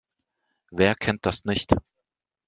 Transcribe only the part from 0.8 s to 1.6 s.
kennt das